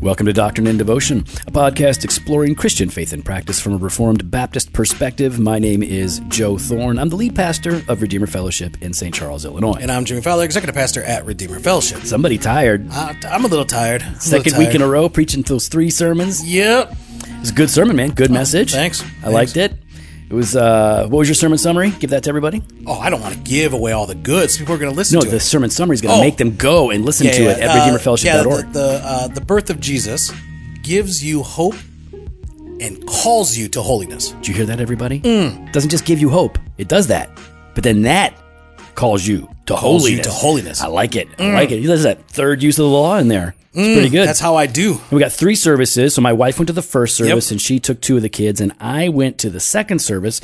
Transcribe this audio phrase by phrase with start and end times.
[0.00, 4.30] Welcome to Doctrine and Devotion, a podcast exploring Christian faith and practice from a Reformed
[4.30, 5.40] Baptist perspective.
[5.40, 7.00] My name is Joe Thorn.
[7.00, 9.12] I'm the lead pastor of Redeemer Fellowship in St.
[9.12, 9.78] Charles, Illinois.
[9.80, 12.02] And I'm Jimmy Fowler, executive pastor at Redeemer Fellowship.
[12.02, 12.86] Somebody tired.
[12.92, 14.02] Uh, I'm a little tired.
[14.02, 16.46] I'm a little Second week in a row preaching those three sermons.
[16.46, 16.96] Yep.
[17.44, 18.08] Was a good sermon, man.
[18.12, 18.72] Good message.
[18.72, 19.04] thanks.
[19.22, 19.74] I liked it.
[20.30, 21.90] It was, uh, what was your sermon summary?
[21.90, 22.62] Give that to everybody.
[22.86, 24.56] Oh, I don't want to give away all the goods.
[24.56, 25.40] People are going to listen No, to the it.
[25.40, 26.24] sermon summary is going to Oh.
[26.24, 28.24] make them go and listen to it at uh, redeemerfellowship.org.
[28.24, 30.32] Yeah, the, the, uh, the birth of Jesus
[30.82, 31.74] gives you hope
[32.80, 34.30] and calls you to holiness.
[34.30, 35.20] Did you hear that, everybody?
[35.20, 35.70] Mm.
[35.70, 37.28] Doesn't just give you hope; it does that.
[37.74, 38.34] But then that
[38.94, 40.26] calls you to Calls you holiness.
[40.26, 40.80] to holiness.
[40.80, 40.84] Mm.
[40.84, 41.28] I like it.
[41.38, 41.86] I like it.
[41.86, 43.54] There's that third use of the law in there.
[43.74, 44.26] It's pretty good.
[44.28, 45.00] That's how I do.
[45.10, 46.14] we got three services.
[46.14, 47.52] So my wife went to the first service Yep.
[47.52, 50.40] and she took two of the kids, and I went to the second service.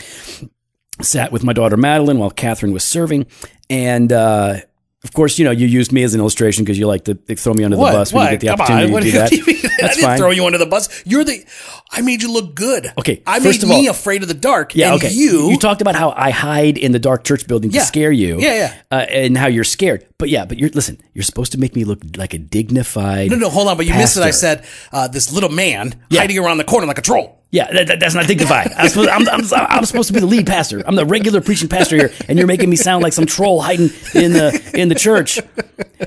[1.01, 3.27] Sat with my daughter Madeline while Catherine was serving,
[3.69, 4.13] and.
[4.13, 4.61] uh
[5.03, 7.55] of course, you know you used me as an illustration because you like to throw
[7.55, 7.93] me under the What?
[7.93, 8.33] bus when What?
[8.33, 9.29] you get the Come opportunity on.
[9.31, 9.71] To do that.
[9.71, 10.19] I That's didn't fine.
[10.19, 11.03] throw you under the bus.
[11.07, 11.43] You're the.
[11.91, 12.93] I made you look good.
[12.99, 14.75] Okay, I first made of me afraid of the dark.
[14.77, 15.11] Yeah, and okay.
[15.13, 15.49] You.
[15.51, 17.85] you talked about how I hide in the dark church building to Yeah.
[17.85, 18.39] scare you.
[18.41, 18.75] Yeah, yeah.
[18.91, 20.07] Uh, and how you're scared.
[20.19, 20.99] But yeah, but you're listen.
[21.15, 23.31] You're supposed to make me look like a dignified.
[23.31, 23.77] no, no, hold on.
[23.79, 24.23] But you missed it.
[24.23, 26.21] I said uh, this little man Yeah.
[26.21, 27.40] hiding around the corner like a troll.
[27.53, 28.71] Yeah, that, that- that's not dignified.
[28.77, 30.83] I'm supposed, I'm, I'm, I'm supposed to be the lead pastor.
[30.87, 33.91] I'm the regular preaching pastor here, and you're making me sound like some troll hiding
[34.15, 35.41] in the in the church.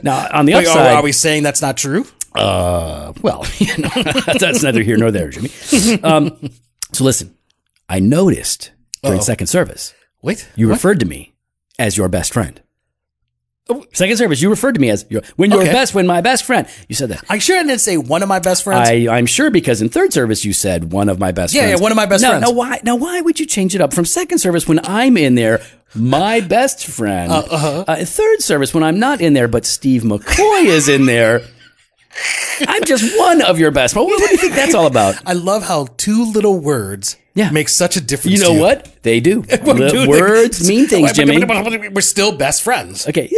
[0.01, 2.05] Now, on the Wait, upside, are we saying that's not true?
[2.35, 3.89] uh, well, you know,
[4.39, 5.49] that's neither here nor there, Jimmy.
[6.01, 6.49] Um,
[6.93, 7.35] so listen,
[7.89, 8.71] I noticed
[9.03, 10.49] during second service Wait.
[10.55, 11.33] you referred to me
[11.77, 12.61] as your best friend.
[13.93, 15.71] Second service, you referred to me as your when you're Okay.
[15.71, 16.67] best when my best friend.
[16.89, 17.23] You said that.
[17.29, 18.89] I sure I didn't say one of my best friends.
[18.89, 21.79] I, I'm sure because in third service you said one of my best Yeah, friends.
[21.79, 22.41] yeah, one of my best now, friends.
[22.41, 22.81] Now why?
[22.83, 25.61] Now why would you change it up from second service when I'm in there?
[25.95, 27.31] My best friend.
[27.31, 31.41] Uh, uh third service when I'm not in there, but Steve McCoy is in there.
[32.67, 33.95] I'm just one of your best.
[33.95, 35.15] What, what do you think that's all about?
[35.25, 37.49] I love how two little words Yeah.
[37.49, 38.37] makes such a difference.
[38.37, 39.03] You know to what?
[39.03, 39.43] They do.
[39.63, 41.43] Well, dude, words mean things, Jimmy.
[41.89, 43.07] We're still best friends.
[43.07, 43.29] Okay.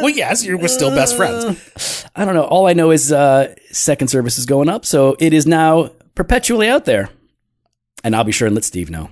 [0.00, 2.04] Well, yes, you're, we're still best friends.
[2.14, 2.44] I don't know.
[2.44, 6.68] All I know is uh, second service is going up, so it is now perpetually
[6.68, 7.08] out there.
[8.02, 9.10] And I'll be sure and let Steve know.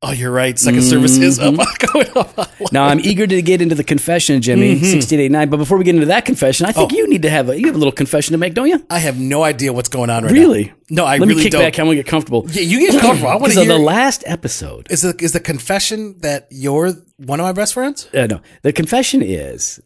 [0.00, 0.54] Oh, you're right.
[0.54, 1.54] 2nd service is up.
[1.54, 1.86] Mm-hmm.
[1.92, 2.72] Going up.
[2.72, 4.84] Now I'm eager to get into the confession, Jimmy, Mm-hmm.
[4.84, 5.48] sixteen eighty nine.
[5.50, 6.72] But before we get into that confession, I Oh.
[6.86, 8.84] think you need to have a you have a little confession to make, don't you?
[8.90, 10.64] I have no idea what's going on right Really?
[10.66, 10.70] now.
[10.70, 10.72] Really?
[10.90, 11.62] No, I Let really me kick don't.
[11.62, 11.74] back.
[11.74, 12.46] Gonna get comfortable.
[12.50, 13.28] Yeah, you get comfortable.
[13.30, 13.68] I want to hear.
[13.68, 18.08] the last episode, is the is the confession that you're one of my best friends?
[18.14, 19.80] uh, no, the confession is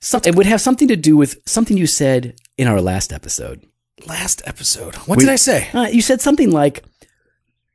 [0.00, 3.62] some, it would have something to do with something you said in our last episode.
[4.06, 4.94] Last episode.
[5.06, 5.68] What did I say?
[5.72, 6.82] Uh, you said something like,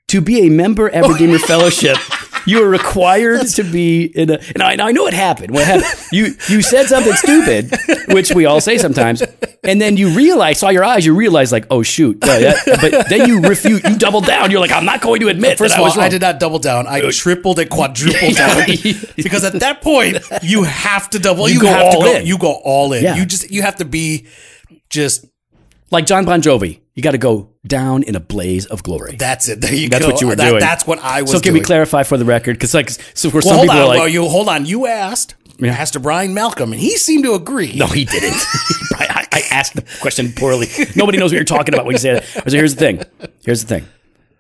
[0.10, 1.98] "To be a member at Redeemer Fellowship,
[2.46, 5.52] you are required to be in a." And I, and I know it happened.
[5.52, 5.86] What happened?
[6.12, 7.74] You you said something stupid,
[8.10, 9.22] which we all say sometimes,
[9.64, 13.28] and then you realize, saw your eyes, you realize, like, "Oh shoot!" That- but then
[13.30, 14.52] you refute, you double down.
[14.52, 16.40] You're like, "I'm not going to admit." First of I all, I wrong." did not
[16.40, 16.88] double down.
[16.88, 18.66] I uh, tripled and quadrupled down
[19.16, 21.48] because at that point you have to double.
[21.48, 22.16] You You, go have to all go.
[22.16, 22.26] in.
[22.26, 23.04] You go all in.
[23.04, 23.16] Yeah.
[23.16, 24.26] You just you have to be
[24.90, 25.26] just.
[25.92, 26.80] like John Bon Jovi.
[27.00, 29.16] You got to go down in a blaze of glory.
[29.16, 29.62] That's it.
[29.62, 30.12] There you That's go.
[30.12, 30.60] what you were That- doing.
[30.60, 31.32] That's what I was.
[31.32, 31.62] so can doing.
[31.62, 32.58] we clarify for the record?
[32.58, 33.84] Because like, so for Well, some hold people on.
[33.84, 34.66] are like, well, you hold on.
[34.66, 37.72] You asked Pastor Brian Malcolm, and he seemed to agree.
[37.74, 38.34] No, he didn't.
[38.96, 40.68] I, I asked the question poorly.
[40.98, 42.26] Nobody knows what you're talking about when you say that.
[42.26, 43.04] So here's the thing.
[43.46, 43.88] Here's the thing.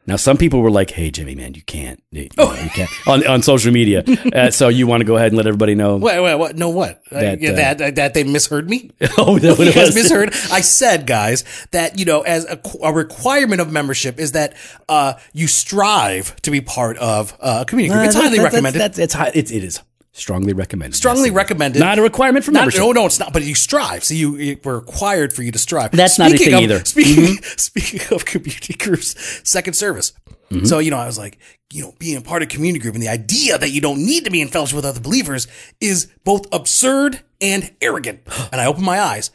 [0.09, 3.25] Now, some people were like, "Hey, Jimmy, man, you can't, you, know, you can't on
[3.27, 5.97] on social media." Uh, so you want to go ahead and let everybody know?
[5.97, 6.55] Wait, wait, what?
[6.55, 7.01] No, what?
[7.11, 8.91] Uh, That, yeah, uh, that, that they misheard me.
[9.17, 9.95] Oh, that what you it was?
[9.95, 10.29] misheard.
[10.51, 14.55] I said, guys, that you know, as a, a requirement of membership is that
[14.87, 18.07] uh, you strive to be part of uh, a community group.
[18.07, 18.79] It's highly recommended.
[18.79, 19.81] That's, that's, high, it's, it is
[20.19, 20.95] strongly recommended.
[20.95, 21.35] strongly Yes, it is.
[21.35, 21.79] recommended.
[21.79, 22.81] Not a requirement for Not, membership.
[22.81, 23.33] no, no, it's not.
[23.33, 24.03] But you strive.
[24.03, 25.91] So you, you we're required for you to strive.
[25.91, 26.85] That's not a thing of- either.
[26.85, 29.15] Speaking speaking of community groups,
[29.49, 30.13] second service.
[30.51, 30.65] Mm-hmm.
[30.65, 31.37] So you know, I was like,
[31.71, 33.99] you know, being a part of a community group and the idea that you don't
[33.99, 35.47] need to be in fellowship with other believers
[35.79, 38.21] is both absurd and arrogant.
[38.51, 39.31] And I opened my eyes.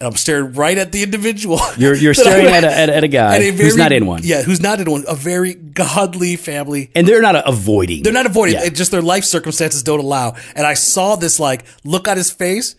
[0.00, 1.60] And I'm staring right at the individual.
[1.76, 4.06] You're you're staring at a, at, a- at a guy at a who's not in
[4.06, 5.04] one, Yeah, who's not in one.
[5.06, 6.90] A very godly family.
[6.94, 8.02] and they're not avoiding.
[8.02, 8.64] They're not avoiding Yeah.
[8.64, 8.74] it.
[8.74, 10.36] Just their life circumstances don't allow.
[10.56, 12.76] And I saw this like look on his face.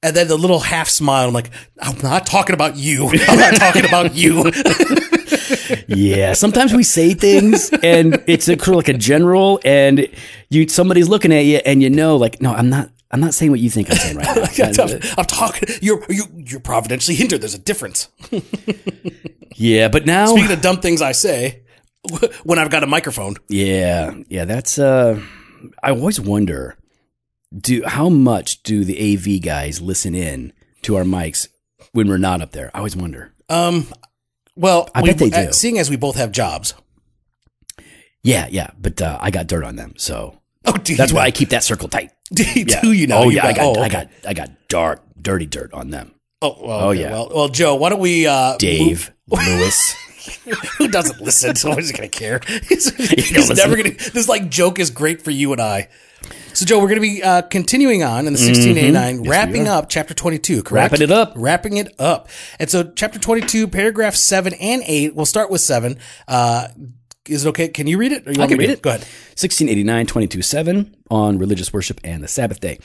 [0.00, 1.26] And then the little half smile.
[1.26, 1.50] I'm like,
[1.80, 3.08] I'm not talking about you.
[3.08, 4.44] I'm not talking about you.
[5.88, 10.06] Yeah, sometimes we say things and it's a, like a general, and
[10.50, 12.90] you somebody's looking at you, and you know, like, no, I'm not.
[13.10, 14.26] I'm not saying what you think I'm saying right
[14.58, 14.84] now.
[14.84, 15.68] I'm, I'm talking.
[15.80, 17.40] You're you, you're providentially hindered.
[17.40, 18.08] There's a difference.
[19.54, 21.62] yeah, but now Speaking of dumb things I say,
[22.44, 23.36] when I've got a microphone.
[23.48, 24.78] Yeah, yeah, that's.
[24.78, 25.22] uh
[25.82, 26.76] I always wonder,
[27.56, 30.52] do how much do the AV guys listen in
[30.82, 31.48] to our mics
[31.92, 32.70] when we're not up there?
[32.74, 33.32] I always wonder.
[33.48, 33.88] Um,
[34.54, 35.52] well, I we, bet they do.
[35.52, 36.74] seeing as we both have jobs.
[38.22, 41.22] Yeah, yeah, but uh, I got dirt on them, so Oh, do that's why?
[41.22, 42.12] I keep that circle tight.
[42.32, 42.80] do, Yeah.
[42.80, 43.18] do you know?
[43.18, 46.14] Oh You yeah, I got, oh, I got, I got dark, dirty dirt on them.
[46.42, 47.00] Oh, well, Oh, okay.
[47.00, 47.10] yeah.
[47.10, 48.26] Well, well, Joe, why don't we?
[48.26, 49.92] Uh, Dave Lewis.
[50.78, 51.56] who doesn't listen?
[51.56, 52.40] So gonna care.
[52.68, 53.90] He's, he's never gonna.
[54.12, 55.88] This like joke is great for you and I.
[56.52, 60.12] So, Joe, we're going to be uh, continuing on in the 1689, wrapping up chapter
[60.14, 60.90] 22, correct?
[60.92, 61.32] Wrapping it up.
[61.36, 62.28] Wrapping it up.
[62.58, 65.96] And so, chapter 22, paragraph 7 and 8, we'll start with 7.
[66.26, 66.68] Uh,
[67.28, 67.68] is it okay?
[67.68, 68.26] Can you read it?
[68.26, 68.82] Or you I can me read it.
[68.82, 69.00] Go ahead.
[69.00, 72.78] 1689 22 7 on religious worship and the Sabbath day.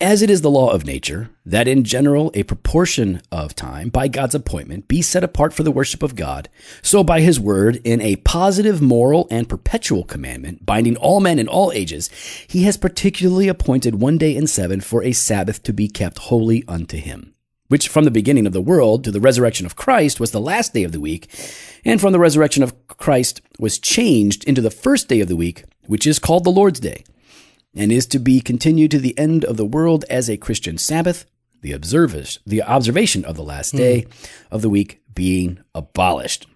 [0.00, 4.08] As it is the law of nature, that in general a proportion of time, by
[4.08, 6.48] God's appointment, be set apart for the worship of God,
[6.82, 11.46] so by his word, in a positive, moral, and perpetual commandment, binding all men in
[11.46, 12.10] all ages,
[12.48, 16.64] he has particularly appointed one day in seven for a Sabbath to be kept holy
[16.66, 17.32] unto him.
[17.72, 20.74] Which from the beginning of the world to the resurrection of Christ was the last
[20.74, 21.30] day of the week,
[21.86, 25.64] and from the resurrection of Christ was changed into the first day of the week,
[25.86, 27.02] which is called the Lord's Day
[27.74, 31.24] and is to be continued to the end of the world as a Christian Sabbath,
[31.62, 34.04] the observance, the observation of the last day
[34.50, 36.46] of the week being abolished.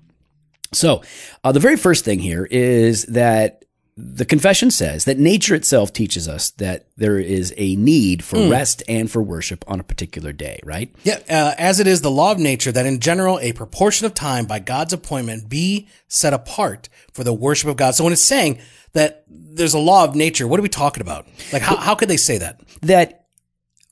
[0.75, 1.01] So,
[1.43, 3.65] uh, the very first thing here is that
[3.99, 8.83] the confession says that nature itself teaches us that there is a need for rest
[8.89, 10.95] and for worship on a particular day, right?
[11.03, 14.13] Yeah, uh, as it is the law of nature that in general a proportion of
[14.13, 17.95] time by God's appointment be set apart for the worship of God.
[17.95, 18.59] So when it's saying
[18.93, 21.27] that there's a law of nature, what are we talking about?
[21.51, 22.61] Like how, how could they say that?
[22.83, 23.25] That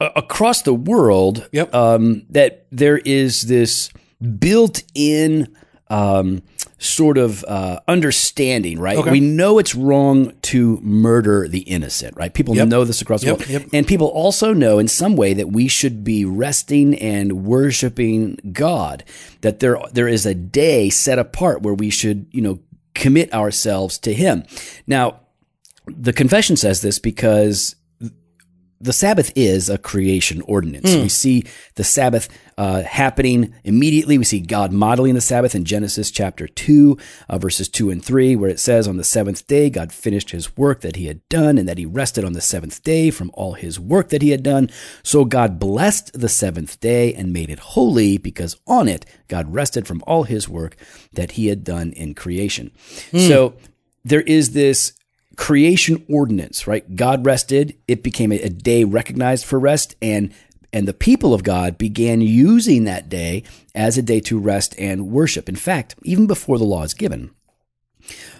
[0.01, 1.75] uh, across the world, Yep.
[1.75, 3.91] um, that there is this
[4.39, 5.55] built-in
[5.89, 6.43] um,
[6.85, 8.97] sort of uh, understanding, right?
[8.99, 9.11] Okay.
[9.11, 12.33] We know it's wrong to murder the innocent, right?
[12.33, 12.69] People Yep.
[12.69, 13.63] know this across the Yep, world, yep.
[13.73, 19.03] and people also know in some way that we should be resting and worshiping God.
[19.41, 22.59] That there there is a day set apart where we should, you know,
[22.95, 24.45] commit ourselves to Him.
[24.87, 25.21] Now,
[25.87, 27.77] the confession says this because
[28.85, 30.95] the Sabbath is a creation ordinance.
[31.03, 31.45] We see
[31.77, 32.29] the Sabbath
[32.59, 34.19] uh, happening immediately.
[34.19, 36.99] We see God modeling the Sabbath in Genesis chapter 2,
[37.31, 40.55] uh, verses 2 and 3, where it says, On the seventh day, God finished his
[40.59, 43.55] work that he had done, and that he rested on the seventh day from all
[43.55, 44.69] his work that he had done.
[45.03, 49.87] So God blessed the seventh day and made it holy, because on it, God rested
[49.87, 50.77] from all his work
[51.15, 52.71] that he had done in creation.
[53.13, 53.55] So
[54.05, 54.93] there is this
[55.37, 56.97] creation ordinance, right?
[56.97, 60.33] God rested, it became a, day recognized for rest and
[60.73, 63.45] and the people of God began using that day
[63.77, 65.49] as a day to rest and worship.
[65.49, 67.31] In fact, even before the law is given,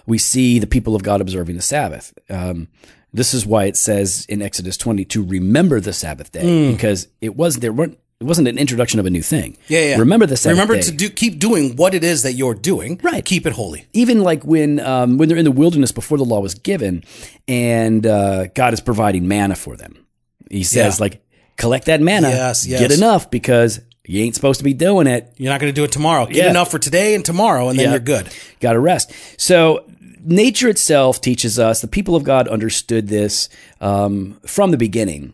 [0.05, 2.13] we see the people of God observing the Sabbath.
[2.29, 2.67] Um,
[3.13, 7.37] this is why it says in Exodus 20 to remember the Sabbath day because it
[7.37, 9.57] was there weren't it wasn't an introduction of a new thing.
[9.67, 9.97] Yeah, yeah.
[9.97, 10.81] Remember the Sabbath Remember day.
[10.83, 12.99] to do keep doing what it is that you're doing.
[13.03, 13.23] Right.
[13.25, 13.87] Keep it holy.
[13.93, 17.03] even like when um, when they're in the wilderness before the law was given,
[17.47, 20.05] and uh, God is providing manna for them.
[20.49, 21.03] He says Yeah.
[21.03, 21.25] like,
[21.57, 22.79] collect that manna, Yes, yes.
[22.79, 25.33] get enough because you ain't supposed to be doing it.
[25.37, 26.25] You're not going to do it tomorrow.
[26.25, 26.49] Get Yeah.
[26.51, 27.91] enough for today and tomorrow, and then Yeah.
[27.91, 28.29] you're good.
[28.59, 29.11] Got to rest.
[29.37, 29.83] So
[30.23, 31.81] nature itself teaches us.
[31.81, 33.49] The people of God understood this
[33.81, 35.33] um, from the beginning.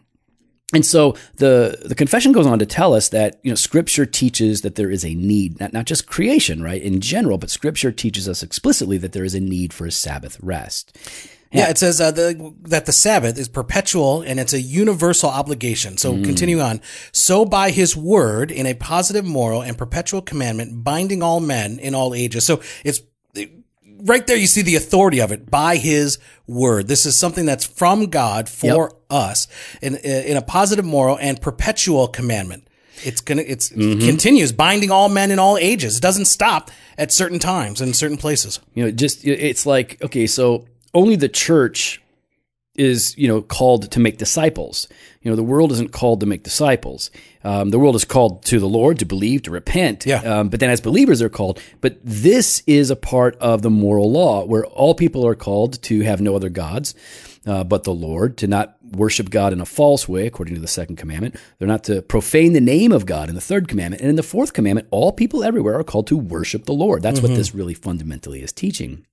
[0.74, 4.62] And so the the confession goes on to tell us that you know Scripture teaches
[4.62, 8.28] that there is a need, not not just creation, right, in general, but Scripture teaches
[8.30, 10.98] us explicitly that there is a need for a Sabbath rest.
[11.54, 15.98] Yeah, it says uh, the, that the Sabbath is perpetual and it's a universal obligation.
[15.98, 16.80] So continue on.
[17.12, 21.94] So by his word in a positive moral and perpetual commandment binding all men in
[21.94, 22.46] all ages.
[22.46, 23.02] So it's
[24.04, 26.20] right there you see the authority of it by his
[26.52, 26.88] word.
[26.88, 29.48] This is something that's from God for us
[29.82, 32.68] in in a positive moral and perpetual commandment.
[33.04, 34.06] It's gonna it's mm-hmm.
[34.06, 35.98] continues binding all men in all ages.
[35.98, 38.60] It doesn't stop at certain times and certain places.
[38.74, 42.01] You know, just it's like okay, so only the church
[42.76, 44.88] is you know called to make disciples.
[45.22, 47.12] You know, the world isn't called to make disciples.
[47.44, 50.06] Um, the world is called to the Lord to believe, to repent.
[50.06, 50.22] Yeah.
[50.22, 51.62] Um, but then as believers, they're called.
[51.82, 56.02] But this is a part of the moral law where all people are called to
[56.02, 56.96] have no other gods.
[57.46, 60.68] Uh, but the Lord, to not worship God in a false way, according to the
[60.68, 61.36] second commandment.
[61.58, 64.02] They're not to profane the name of God in the third commandment.
[64.02, 67.02] And in the fourth commandment, all people everywhere are called to worship the Lord.
[67.02, 69.06] That's what this really fundamentally is teaching.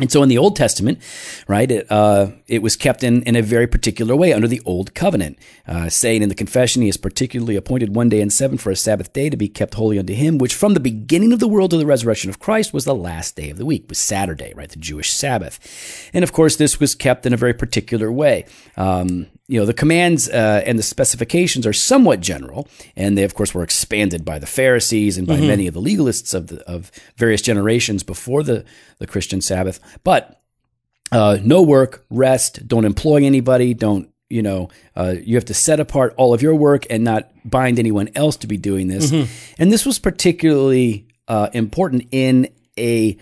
[0.00, 0.98] And so in the Old Testament,
[1.46, 4.94] right, it, uh, it was kept in, in a very particular way under the Old
[4.94, 8.70] Covenant, uh, saying in the confession, He has particularly appointed one day in seven for
[8.70, 11.48] a Sabbath day to be kept holy unto Him, which from the beginning of the
[11.48, 14.52] world to the resurrection of Christ was the last day of the week, was Saturday,
[14.54, 16.10] right, the Jewish Sabbath.
[16.14, 18.46] And of course, this was kept in a very particular way.
[18.76, 23.34] Um, you know, the commands uh, and the specifications are somewhat general, and they, of
[23.34, 25.46] course, were expanded by the Pharisees and by Mm-hmm.
[25.48, 28.64] many of the legalists of the, of various generations before the,
[28.98, 29.80] the Christian Sabbath.
[30.04, 30.40] But
[31.10, 35.80] uh, no work, rest, don't employ anybody, don't you know, uh, you have to set
[35.80, 39.10] apart all of your work and not bind anyone else to be doing this.
[39.58, 43.16] And this was particularly uh, important in a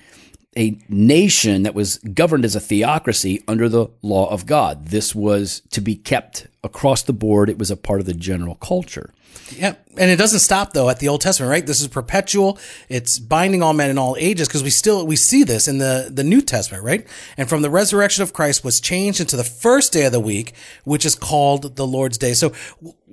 [0.58, 4.86] a nation that was governed as a theocracy under the law of God.
[4.88, 7.48] This was to be kept across the board.
[7.48, 9.12] It was a part of the general culture.
[9.56, 11.66] Yeah, and it doesn't stop though at the Old Testament, right?
[11.66, 12.58] This is perpetual.
[12.88, 16.10] It's binding all men in all ages because we still we see this in the
[16.10, 17.06] the New Testament, right?
[17.36, 20.54] And from the resurrection of Christ was changed into the first day of the week,
[20.84, 22.34] which is called the Lord's Day.
[22.34, 22.52] So,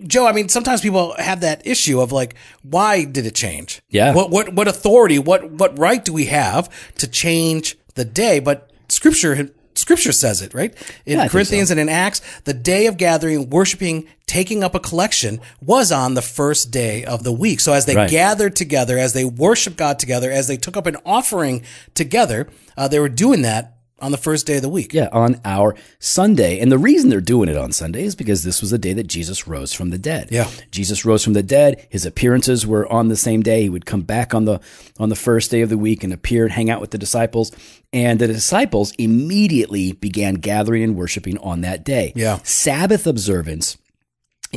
[0.06, 3.82] Joe, I mean, sometimes people have that issue of like, why did it change?
[3.90, 4.14] Yeah.
[4.14, 5.20] What what what authority?
[5.20, 8.40] What what right do we have to change the day?
[8.40, 9.52] But Scripture.
[9.86, 10.74] Scripture says it, right?
[11.06, 15.40] In think Corinthians and in Acts, the day of gathering, worshiping, taking up a collection
[15.62, 17.60] was on the first day of the week.
[17.60, 18.10] So as they Right.
[18.10, 21.62] gathered together, as they worshiped God together, as they took up an offering
[21.94, 24.94] together, uh, they were doing that on the first day of the week.
[24.94, 26.60] Yeah, on our Sunday.
[26.60, 29.08] And the reason they're doing it on Sunday is because this was the day that
[29.08, 30.30] Jesus rose from the dead.
[30.32, 30.50] Yeah.
[30.72, 31.86] Jesus rose from the dead.
[31.90, 33.64] His appearances were on the same day.
[33.64, 34.60] He would come back on the
[35.00, 37.52] on the first day of the week and appear and hang out with the disciples.
[37.94, 42.12] And the disciples immediately began gathering and worshiping on that day.
[42.16, 42.40] Yeah.
[42.44, 43.78] Sabbath observance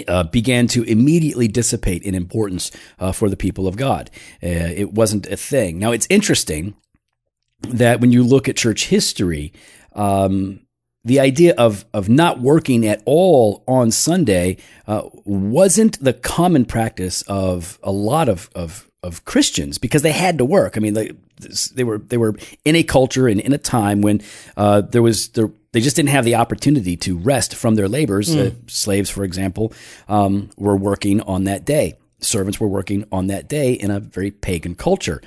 [0.07, 4.11] uh, began to immediately dissipate in importance uh, for the people of God.
[4.42, 5.78] Uh, it wasn't a thing.
[5.78, 6.75] Now, it's interesting
[7.62, 9.53] that when you look at church history,
[9.95, 10.61] um,
[11.05, 17.23] the idea of of not working at all on Sunday uh, wasn't the common practice
[17.23, 20.77] of a lot of of of Christians because they had to work.
[20.77, 21.12] I mean, they,
[21.75, 22.35] they were they were
[22.65, 24.21] in a culture and in a time when
[24.57, 28.35] uh, there was there, they just didn't have the opportunity to rest from their labors.
[28.35, 29.73] Uh, slaves, for example,
[30.09, 31.95] um, were working on that day.
[32.21, 35.23] Servants were working on that day in a very pagan culture.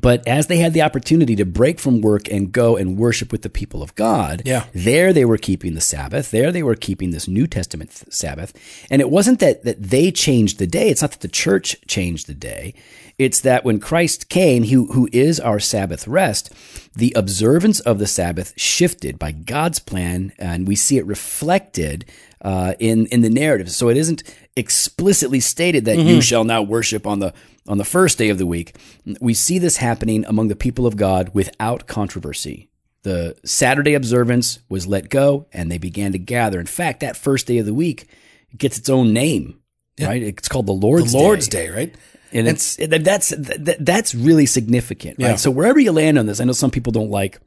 [0.00, 3.42] But as they had the opportunity to break from work and go and worship with
[3.42, 4.64] the people of God, Yeah.
[4.74, 6.30] there they were keeping the Sabbath.
[6.30, 8.52] There they were keeping this New Testament th- Sabbath.
[8.90, 10.88] And it wasn't that, that they changed the day.
[10.90, 12.74] It's not that the church changed the day.
[13.18, 16.52] It's that when Christ came, who, who is our Sabbath rest,
[16.96, 22.04] the observance of the Sabbath shifted by God's plan, and we see it reflected
[22.44, 23.70] uh, in in the narrative.
[23.70, 24.22] So it isn't
[24.56, 27.32] explicitly stated that you shall now worship on the
[27.66, 28.76] on the first day of the week.
[29.20, 32.68] We see this happening among the people of God without controversy.
[33.02, 36.60] The Saturday observance was let go, and they began to gather.
[36.60, 38.08] In fact, that first day of the week
[38.56, 39.60] gets its own name.
[40.00, 40.22] Right?
[40.22, 41.94] It's called the Lord's The Lord's Day, right?
[42.32, 45.18] and it's that's that, that's really significant.
[45.18, 45.38] Right?
[45.38, 47.38] So wherever you land on this, I know some people don't like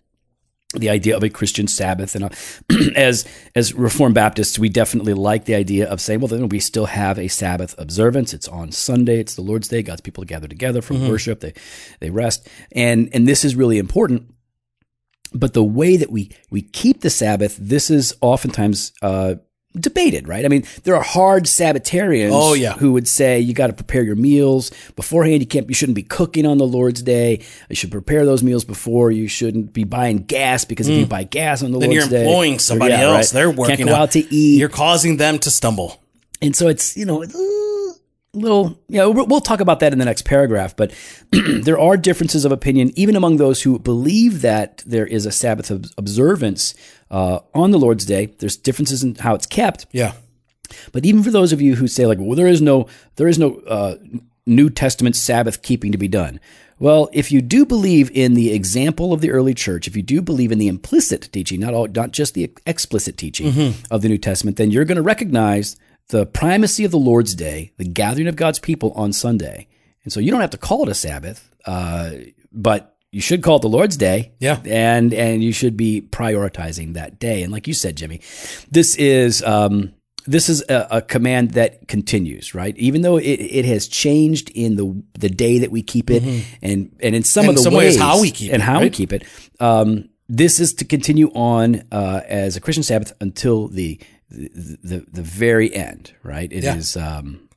[0.75, 2.29] the idea of a Christian Sabbath, and uh,
[2.95, 6.87] as as Reformed Baptists, we definitely like the idea of saying, well, then we still
[6.87, 8.33] have a Sabbath observance.
[8.33, 9.19] It's on Sunday.
[9.19, 9.81] It's the Lord's Day.
[9.81, 11.39] God's people gather together for worship.
[11.39, 11.53] They
[11.99, 14.33] they rest, and and this is really important.
[15.33, 19.35] But the way that we we keep the Sabbath, this is oftentimes uh,
[19.79, 20.43] debated, right?
[20.45, 22.73] I mean, there are hard Sabbatarians Oh, yeah.
[22.73, 25.41] who would say you got to prepare your meals beforehand.
[25.41, 27.41] You can't, you shouldn't be cooking on the Lord's day.
[27.69, 29.11] You should prepare those meals before.
[29.11, 31.81] You shouldn't be buying gas because if you buy gas on the Mm.
[31.81, 33.13] Then Lord's you're day, employing or- somebody yeah, else.
[33.33, 33.39] right.
[33.39, 33.77] They're working.
[33.77, 36.01] Can't go out to eat, You're causing them to stumble.
[36.41, 37.23] and so it's you know.
[38.37, 40.93] Little, you know, we'll talk about that in the next paragraph, but
[41.31, 45.71] there are differences of opinion even among those who believe that there is a Sabbath
[45.71, 46.73] ob- observance
[47.11, 48.27] uh, on the Lord's Day.
[48.39, 50.13] There's differences in how it's kept, Yeah.
[50.91, 53.39] but even for those of you who say like, well, there is no there is
[53.39, 53.95] no uh,
[54.45, 56.39] New Testament Sabbath keeping to be done.
[56.79, 60.21] Well, if you do believe in the example of the early church, if you do
[60.21, 64.19] believe in the implicit teaching, not all, not just the explicit teaching of the New
[64.19, 65.75] Testament, then you're going to recognize
[66.09, 69.67] the primacy of the Lord's Day, the gathering of God's people on Sunday.
[70.03, 72.11] And so you don't have to call it a Sabbath, uh,
[72.51, 74.33] but you should call it the Lord's Day.
[74.39, 74.61] Yeah.
[74.65, 77.43] And and you should be prioritizing that day.
[77.43, 78.21] And like you said, Jimmy,
[78.71, 79.93] this is um,
[80.25, 82.77] this is a, a command that continues, right?
[82.77, 86.23] Even though it, it has changed in the the day that we keep it,
[86.61, 88.81] and and in some And of the some ways how we keep and it, how
[88.81, 89.23] we keep it.
[89.59, 93.99] Um, this is to continue on uh, as a Christian Sabbath until the
[94.29, 96.51] the, the, the very end, right?
[96.51, 97.17] It is Yeah.
[97.17, 97.49] um,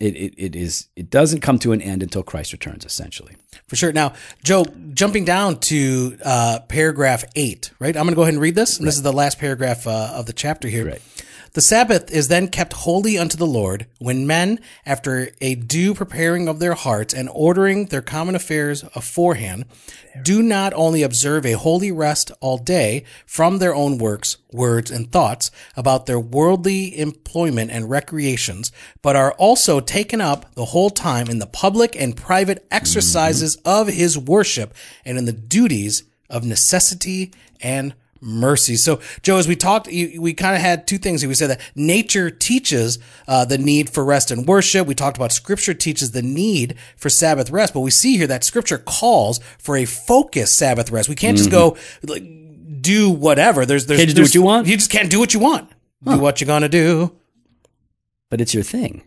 [0.00, 3.36] it, it, it is it doesn't come to an end until Christ returns, essentially.
[3.68, 3.92] For sure.
[3.92, 4.64] Now, Joe,
[4.94, 7.94] jumping down to uh, paragraph eight, right?
[7.96, 8.78] I'm going to go ahead and read this.
[8.78, 10.86] And this is the last paragraph uh, of the chapter here.
[10.86, 11.02] Right.
[11.54, 16.48] The Sabbath is then kept holy unto the Lord when men, after a due preparing
[16.48, 19.66] of their hearts and ordering their common affairs aforehand,
[20.22, 25.12] do not only observe a holy rest all day from their own works, words, and
[25.12, 31.28] thoughts about their worldly employment and recreations, but are also taken up the whole time
[31.28, 33.68] in the public and private exercises mm-hmm.
[33.68, 37.30] of his worship and in the duties of necessity
[37.60, 38.76] and mercy.
[38.76, 41.26] So, Joe, as we talked, we kind of had two things.
[41.26, 44.86] We said that nature teaches uh, the need for rest and worship.
[44.86, 48.44] We talked about Scripture teaches the need for Sabbath rest, but we see here that
[48.44, 51.08] Scripture calls for a focused Sabbath rest.
[51.08, 52.22] We can't just go like
[52.80, 53.66] do whatever.
[53.66, 54.66] There's, there's Can't just do what you want?
[54.66, 55.70] You just can't do what you want.
[56.04, 57.16] Do what you're gonna do.
[58.28, 59.02] But it's your thing.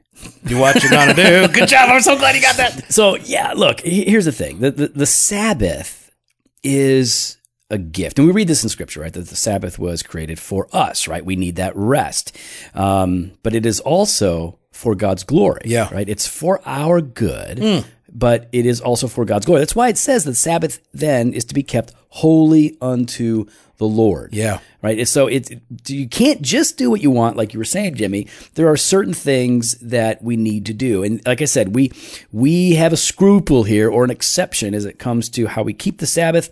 [0.45, 1.47] Do what you're gonna do.
[1.53, 1.89] Good job.
[1.89, 2.93] I'm so glad you got that.
[2.93, 6.11] So yeah, look, here's the thing: the, the the Sabbath
[6.63, 7.37] is
[7.69, 9.13] a gift, and we read this in Scripture, right?
[9.13, 11.25] That the Sabbath was created for us, right?
[11.25, 12.37] We need that rest,
[12.73, 15.89] um, but it is also for God's glory, Yeah.
[15.91, 16.07] right?
[16.07, 19.61] It's for our good, but it is also for God's glory.
[19.61, 23.45] That's why it says that the Sabbath then is to be kept holy unto
[23.77, 24.33] the Lord.
[24.33, 24.59] Yeah.
[24.81, 25.05] Right.
[25.07, 25.49] So it's
[25.87, 28.27] you can't just do what you want, like you were saying, Jimmy.
[28.53, 31.91] There are certain things that we need to do, and like I said, we
[32.31, 35.97] we have a scruple here or an exception as it comes to how we keep
[35.97, 36.51] the Sabbath.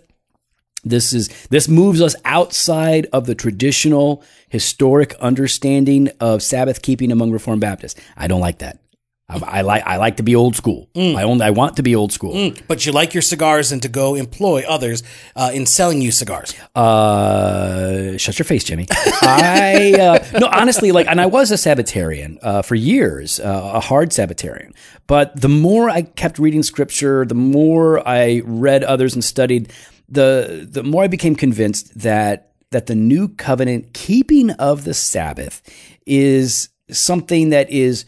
[0.84, 7.30] This is this moves us outside of the traditional historic understanding of Sabbath keeping among
[7.32, 8.00] Reformed Baptists.
[8.16, 8.78] I don't like that.
[9.26, 10.90] I, I like I like to be old school.
[10.94, 12.52] I only I want to be old school.
[12.68, 15.02] But you like your cigars and to go employ others
[15.34, 16.52] uh, in selling you cigars.
[16.74, 18.86] Uh, shut your face, Jimmy.
[18.90, 23.80] I uh, no, honestly, like, and I was a Sabbatarian uh, for years, uh, a
[23.80, 24.74] hard Sabbatarian.
[25.06, 29.72] But the more I kept reading Scripture, the more I read others and studied,
[30.08, 35.62] the the more I became convinced that that the new covenant keeping of the Sabbath
[36.06, 38.04] is something that is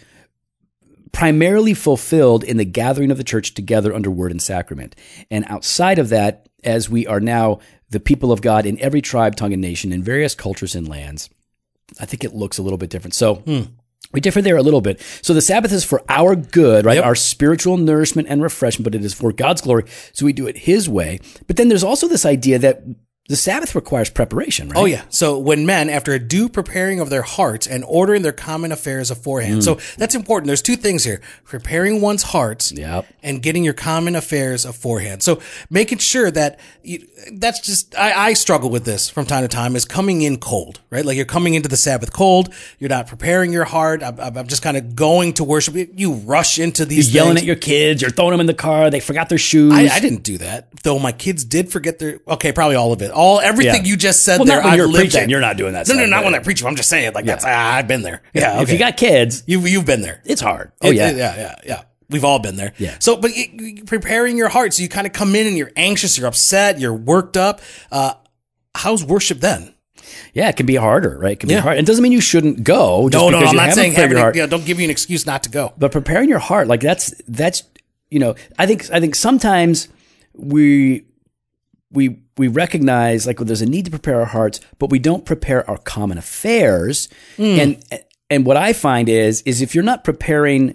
[1.13, 4.95] primarily fulfilled in the gathering of the church together under word and sacrament.
[5.31, 9.37] And outside of that, as we are now the people of God in every tribe,
[9.37, 11.31] tongue, and nation, in various cultures and lands,
[12.01, 13.15] I think it looks a little bit different.
[13.15, 13.63] So hmm.
[14.13, 15.01] We differ there a little bit.
[15.21, 16.97] So the Sabbath is for our good, right?
[16.97, 17.05] Yep.
[17.05, 19.85] Our spiritual nourishment and refreshment, but it is for God's glory.
[20.13, 21.21] So we do it His way.
[21.47, 22.83] But then there's also this idea that
[23.29, 24.79] the Sabbath requires preparation, right?
[24.79, 25.03] Oh yeah.
[25.09, 29.11] So when men, after a due preparing of their hearts and ordering their common affairs
[29.11, 29.97] aforehand, so mm.
[29.97, 30.47] that's important.
[30.47, 33.07] There's two things here: preparing one's hearts, Yep.
[33.23, 35.23] and getting your common affairs aforehand.
[35.23, 39.49] So making sure that you, that's just I, I struggle with this from time to
[39.49, 41.05] time is coming in cold, right?
[41.05, 42.55] Like you're coming into the Sabbath cold.
[42.79, 44.03] You're not preparing your heart.
[44.03, 45.75] I'm, I'm just kind of going to worship.
[45.75, 47.41] You rush into these Yelling things.
[47.41, 49.73] at your kids, you're throwing them in the car, they forgot their shoes.
[49.73, 50.99] I, I didn't do that, though.
[50.99, 52.21] My kids did forget their.
[52.29, 53.11] Okay, probably all of it.
[53.17, 53.91] All everything Yeah.
[53.91, 54.57] you just said Well, there.
[54.59, 55.21] not when I've you're lived preaching.
[55.23, 55.31] that.
[55.31, 56.61] You're not doing that No, no, not when I preach.
[56.61, 56.67] You.
[56.69, 57.45] I'm just saying, like that's.
[57.47, 58.23] Ah, I've been there.
[58.35, 58.61] Yeah.
[58.63, 60.21] If you got kids, you, you've been there.
[60.25, 60.73] it's hard.
[60.83, 61.09] Oh, It- yeah.
[61.11, 61.83] it- yeah, yeah, yeah.
[62.09, 62.73] We've all been there.
[62.79, 62.95] Yeah.
[63.01, 66.17] So, but it, preparing your heart, so you kind of come in and you're anxious,
[66.17, 67.61] you're upset, you're worked up.
[67.91, 68.13] Uh,
[68.77, 69.75] how's worship then?
[70.33, 71.33] Yeah, it can be harder, right?
[71.33, 71.63] It can be Yeah.
[71.63, 71.79] hard.
[71.79, 73.09] It doesn't mean you shouldn't go.
[73.09, 74.13] Just No, no, I'm not saying having.
[74.13, 74.37] your heart.
[74.37, 75.73] Know, don't give you an excuse not to go.
[75.79, 77.65] But preparing your heart, like that's that's
[78.09, 79.89] you know, I think I think sometimes
[80.35, 81.06] we
[81.97, 85.25] we we recognize like well, there's a need to prepare our hearts, but we don't
[85.25, 87.09] prepare our common affairs.
[87.39, 87.59] Mm.
[87.59, 90.75] And and what I find is is if you're not preparing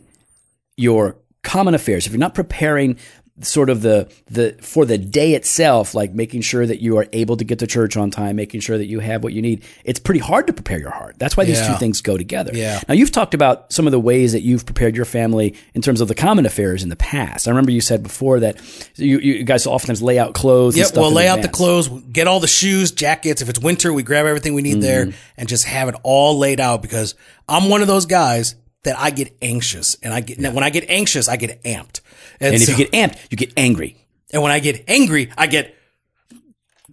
[0.75, 2.97] your common affairs, if you're not preparing
[3.39, 7.37] sort of the the for the day itself, like making sure that you are able
[7.37, 9.99] to get to church on time, making sure that you have what you need, it's
[9.99, 11.15] pretty hard to prepare your heart.
[11.17, 12.51] That's why these two things go together.
[12.53, 12.81] Yeah.
[12.87, 16.01] Now you've talked about some of the ways that you've prepared your family in terms
[16.01, 17.47] of the common affairs in the past.
[17.47, 18.57] I remember you said before that
[18.97, 20.75] you, you guys oftentimes lay out clothes.
[20.75, 23.41] and Yep, we'll lay out the clothes, get all the shoes, jackets.
[23.41, 24.81] If it's winter, we grab everything we need Mm-hmm.
[24.81, 27.15] there and just have it all laid out because
[27.49, 30.89] I'm one of those guys that I get anxious and I get when I get
[30.89, 32.00] anxious, I get amped.
[32.41, 33.97] And, And if you get amped, you get angry.
[34.33, 35.75] and when I get angry, I get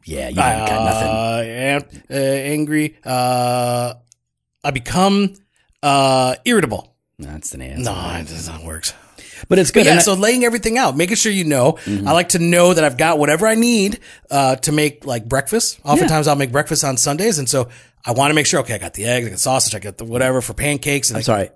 [0.04, 1.08] Yeah, you got nothing.
[1.08, 2.96] uh, amped, uh, angry.
[3.04, 3.94] Uh,
[4.64, 5.34] I become
[5.82, 6.94] uh, irritable.
[7.18, 7.82] That's the answer.
[7.84, 8.92] No, it does not works.
[9.48, 9.86] But it's good.
[9.86, 11.78] Yeah, I- so laying everything out, making sure you know.
[11.86, 15.78] I like to know that I've got whatever I need uh, to make like breakfast.
[15.84, 17.68] Oftentimes, I'll make breakfast on Sundays, and so
[18.04, 18.60] I want to make sure.
[18.60, 21.10] Okay, I got the eggs, I got sausage, I got the whatever for pancakes.
[21.10, 21.50] And I'm sorry.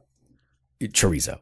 [0.81, 1.41] Chorizo.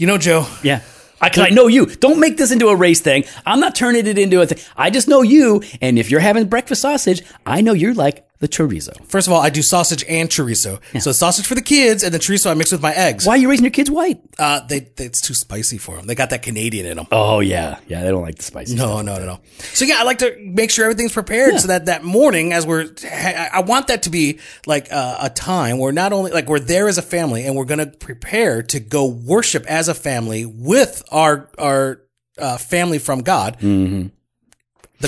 [0.00, 0.80] You know, Joe, Yeah.
[1.20, 1.84] I, cause I know you.
[1.84, 3.24] Don't make this into a race thing.
[3.44, 4.56] I'm not turning it into a thing.
[4.74, 5.62] I just know you.
[5.82, 8.92] And if you're having breakfast sausage, I know you're like the chorizo.
[9.06, 10.80] First of all, I do sausage and chorizo.
[11.00, 13.26] So sausage for the kids, and then chorizo I mix with my eggs.
[13.26, 14.20] Why are you raising your kids white?
[14.38, 16.06] Uh, they, they it's too spicy for them.
[16.06, 17.06] They got that Canadian in them.
[17.12, 18.02] Oh yeah, yeah.
[18.02, 18.76] They don't like the spicy.
[18.76, 19.40] No, no, no, no.
[19.74, 22.90] So yeah, I like to make sure everything's prepared so that that morning, as we're,
[23.12, 26.88] I want that to be like uh, a time where not only like we're there
[26.88, 31.02] as a family and we're going to prepare to go worship as a family with
[31.12, 32.00] our our
[32.38, 34.10] uh, family from God, the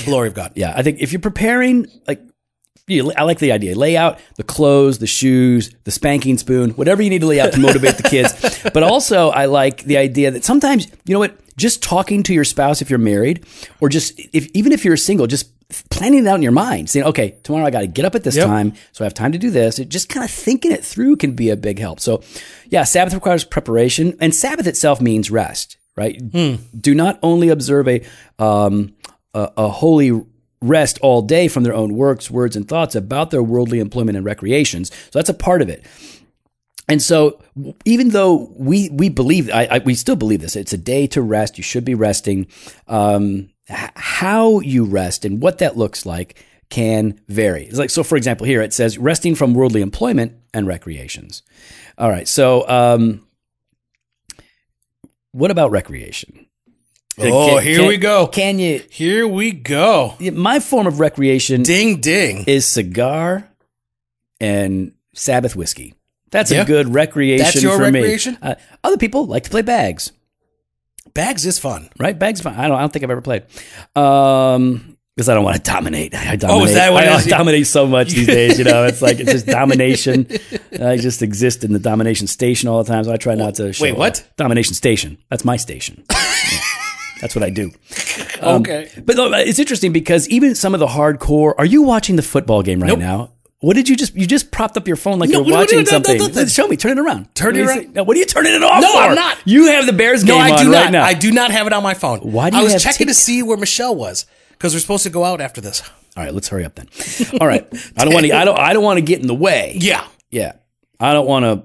[0.05, 0.51] glory of God.
[0.53, 2.21] Yeah, I think if you're preparing, like,
[2.87, 3.75] you, I like the idea.
[3.75, 7.53] Lay out the clothes, the shoes, the spanking spoon, whatever you need to lay out
[7.53, 8.33] to motivate the kids.
[8.73, 12.43] But also, I like the idea that sometimes, you know what, just talking to your
[12.43, 13.45] spouse if you're married,
[13.79, 15.49] or just if even if you're single, just
[15.89, 18.23] planning it out in your mind, saying, okay, tomorrow I got to get up at
[18.23, 18.47] this Yep.
[18.47, 19.79] time, so I have time to do this.
[19.79, 21.99] It just kind of thinking it through can be a big help.
[21.99, 22.21] So,
[22.69, 26.17] yeah, Sabbath requires preparation, and Sabbath itself means rest, right?
[26.31, 28.01] Do not only observe a
[28.39, 28.95] um,
[29.33, 30.25] a, a holy
[30.63, 34.25] rest all day from their own works, words, and thoughts about their worldly employment and
[34.25, 34.91] recreations.
[35.11, 35.85] So that's a part of it.
[36.89, 37.41] And so,
[37.85, 40.55] even though we we believe, I, I, we still believe this.
[40.55, 41.57] It's a day to rest.
[41.57, 42.47] You should be resting.
[42.87, 47.65] Um, h- how you rest and what that looks like can vary.
[47.65, 48.03] It's like so.
[48.03, 51.41] For example, here it says resting from worldly employment and recreations.
[51.97, 52.27] All right.
[52.27, 53.25] So, um,
[55.31, 56.42] what about recreation?
[57.19, 58.27] Oh, Can- here can- we go.
[58.27, 58.81] Can you?
[58.89, 60.15] Here we go.
[60.19, 62.43] My form of recreation Ding ding.
[62.47, 63.47] is cigar
[64.39, 65.93] and Sabbath whiskey.
[66.31, 68.33] That's a good recreation That's your for recreation?
[68.33, 68.39] me.
[68.41, 70.11] Uh, other people like to play bags,
[71.13, 71.89] Bags is fun.
[71.99, 72.17] right?
[72.17, 72.55] Bags, fine.
[72.55, 72.77] I don't.
[72.77, 73.43] I don't think I've ever played.
[73.95, 76.15] Um, because I don't want to dominate.
[76.15, 76.61] I dominate.
[76.63, 77.13] Oh, is that what I.
[77.13, 78.57] I dominate so much these days.
[78.57, 80.25] You know, it's like it's just domination.
[80.81, 83.03] I just exist in the domination station all the time.
[83.03, 83.71] So I try not to.
[83.73, 84.21] Show Wait, what?
[84.21, 84.35] off.
[84.37, 85.19] Domination station.
[85.29, 86.03] That's my station.
[87.23, 87.71] That's what I do.
[88.41, 88.89] Um, okay.
[89.05, 91.53] But no, it's interesting because even some of the hardcore.
[91.57, 92.99] Are you watching the football game right Nope.
[92.99, 93.31] now?
[93.61, 94.13] What did you just?
[94.15, 96.17] You just propped up your phone like No, you're no, no, watching no, no, something.
[96.17, 96.45] no, no.
[96.47, 96.75] Show me.
[96.75, 97.33] Turn it around.
[97.35, 97.93] Turn it around.
[97.93, 98.97] Now, what are you turning it off No, for?
[98.97, 99.37] I'm not.
[99.45, 100.91] You have the Bears game No, I on do right not.
[100.91, 101.03] now.
[101.05, 102.19] I do not have it on my phone.
[102.19, 105.09] Why do I was checking tick- to see where Michelle was because we're supposed to
[105.09, 105.81] go out after this.
[106.17, 106.89] All right, let's hurry up then.
[107.39, 107.65] All right.
[107.97, 108.33] I don't want to.
[108.33, 108.59] I don't.
[108.59, 109.77] I don't want to get in the way.
[109.79, 110.53] Yeah, Yeah.
[110.99, 111.63] I don't want to.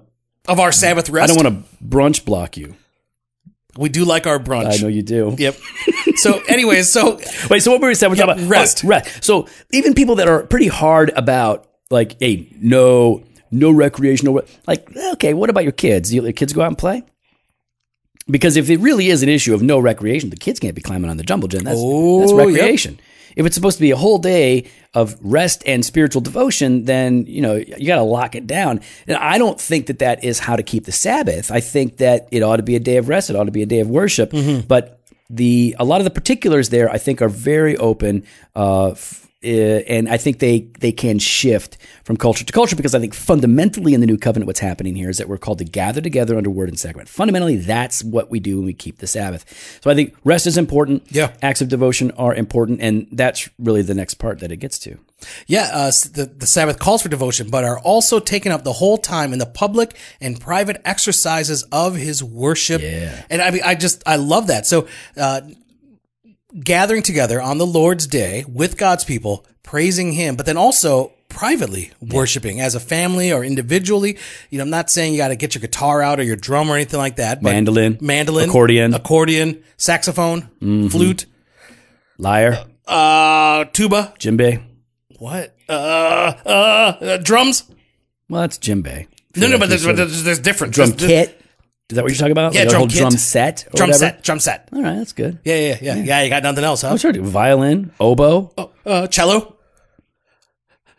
[0.53, 1.33] of our Sabbath rest.
[1.33, 2.77] I don't want to brunch block you.
[3.79, 4.79] We do like our brunch.
[4.79, 5.37] I know you do.
[5.39, 5.57] Yep.
[6.17, 7.17] so, anyways, so
[7.51, 8.11] Wait, so what were we saying?
[8.11, 8.85] We're talking about rest.
[8.85, 9.23] oh, rest.
[9.23, 14.47] So even people that are pretty hard about like, hey, no, no recreation, no, re-
[14.67, 16.11] like, okay, what about your kids?
[16.11, 17.05] Do your kids go out and play?
[18.31, 21.09] Because if it really is an issue of no recreation, the kids can't be climbing
[21.09, 21.63] on the jumble gym.
[21.63, 22.99] That's, Oh, that's yep.
[23.37, 27.41] If it's supposed to be a whole day of rest and spiritual devotion, then you
[27.41, 28.81] know you got to lock it down.
[29.07, 31.51] And I don't think that that is how to keep the Sabbath.
[31.51, 33.31] I think that it ought to be a day of rest.
[33.31, 34.33] It ought to be a day of worship.
[34.33, 34.67] Mm-hmm.
[34.67, 38.25] But the a lot of the particulars there, I think, are very open.
[38.57, 42.95] Uh, f- uh, and I think they they can shift from culture to culture because
[42.95, 45.65] I think fundamentally in the new covenant, what's happening here is that we're called to
[45.65, 47.09] gather together under word and sacrament.
[47.09, 49.79] Fundamentally, that's what we do when we keep the Sabbath.
[49.81, 51.05] So I think rest is important.
[51.11, 51.33] Yeah.
[51.41, 54.99] acts of devotion are important, and that's really the next part that it gets to.
[55.47, 58.99] yeah, uh, the the Sabbath calls for devotion, but are also taken up the whole
[58.99, 62.83] time in the public and private exercises of His worship.
[62.83, 63.25] Yeah.
[63.31, 64.67] and I mean, I just I love that.
[64.67, 65.43] So, uh,
[66.63, 71.93] gathering together on the Lord's day with God's people, praising Him, but then also privately
[72.01, 74.17] worshiping as a family or individually.
[74.51, 76.71] You know, I'm not saying you got to get your guitar out or your drum
[76.71, 77.43] or anything like that.
[77.43, 78.95] But Mandolin, mandolin, accordion.
[78.95, 80.49] accordion, saxophone,
[80.89, 81.27] flute,
[82.17, 84.15] lyre, uh, tuba.
[84.19, 84.63] djembe.
[85.19, 85.55] What?
[85.69, 87.65] Uh, uh, uh, drums?
[88.29, 89.07] Well, that's djembe.
[89.37, 91.38] No, no, but there's, there's, there's different Drum there's- kit.
[91.91, 92.53] Is that what you're talking about?
[92.55, 93.67] Yeah, Like drum drum set.
[93.69, 93.99] or Drum whatever?
[94.17, 94.69] set, drum set.
[94.75, 95.39] All right, that's good.
[95.45, 96.23] Yeah, yeah, yeah, yeah.
[96.23, 96.89] You got nothing else, huh?
[96.91, 97.13] I'm sure.
[97.15, 99.57] Violin, oboe, Oh, uh, cello?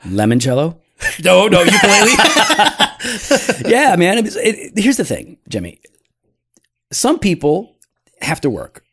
[0.05, 0.77] limoncello.
[1.23, 2.11] No, no, ukulele.
[3.71, 4.17] yeah, man.
[4.17, 5.79] It, it, here's the thing, Jimmy.
[6.91, 7.77] Some people
[8.21, 8.83] have to work.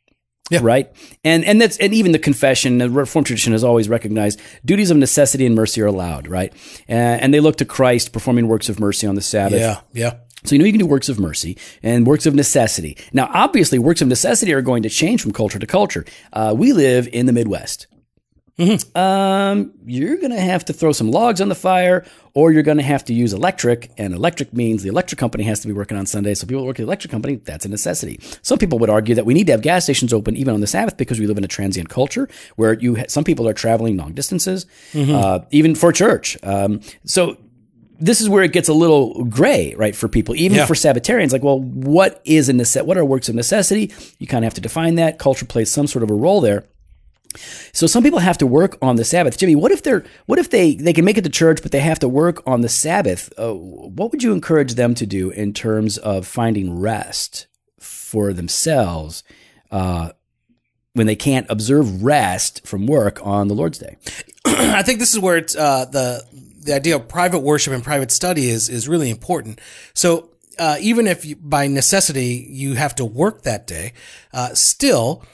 [0.49, 0.61] Yeah.
[0.63, 0.93] Right.
[1.25, 4.97] And and that's and even the confession, the Reformed tradition has always recognized duties of
[4.99, 6.53] necessity and mercy are allowed, right?
[6.89, 9.59] Uh, and they look to Christ performing works of mercy on the Sabbath.
[9.59, 10.19] yeah, yeah.
[10.47, 12.97] So you know you can do works of mercy and works of necessity.
[13.13, 16.05] Now, obviously, works of necessity are going to change from culture to culture.
[16.33, 17.87] Uh, we live in the Midwest.
[18.95, 22.79] Um, you're going to have to throw some logs on the fire, or you're going
[22.79, 23.91] to have to use electric.
[23.99, 26.33] And electric means the electric company has to be working on Sunday.
[26.35, 28.19] So people work at the electric company, that's a necessity.
[28.41, 30.67] Some people would argue that we need to have gas stations open even on the
[30.67, 33.99] Sabbath because we live in a transient culture where you ha- some people are traveling
[33.99, 36.39] long distances, uh, even for church.
[36.43, 37.37] Um, so
[37.99, 40.67] this is where it gets a little gray, right, for people, even Yeah.
[40.67, 41.33] for Sabbatarians.
[41.33, 43.93] Like, well, what is a necess- What are works of necessity?
[44.19, 45.19] You kind of have to define that.
[45.19, 46.65] Culture plays some sort of a role there.
[47.73, 49.37] So some people have to work on the Sabbath.
[49.37, 51.81] Jimmy, what if they're what if they they can make it to church but they
[51.81, 53.31] have to work on the Sabbath?
[53.39, 57.47] Uh, what would you encourage them to do in terms of finding rest
[57.79, 59.23] for themselves
[59.71, 60.13] uh,
[60.95, 63.97] when they can't observe rest from work on the Lord's Day?
[64.47, 66.23] I think this is where it's uh, the
[66.67, 69.61] the idea of private worship and private study is is really important.
[69.95, 73.93] So uh, even if you, by necessity you have to work that day,
[74.33, 75.25] uh, still